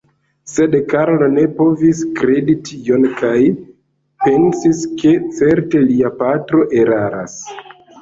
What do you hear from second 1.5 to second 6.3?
povis kredi tion kaj pensis, ke certe lia